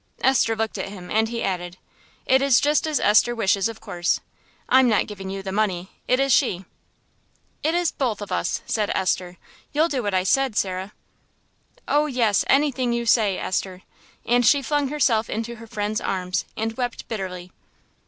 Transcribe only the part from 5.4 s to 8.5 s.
the money, it is she." "It is both of